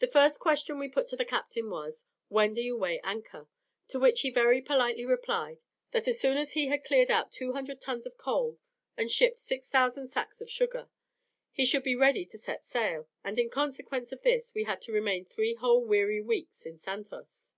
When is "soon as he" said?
6.20-6.66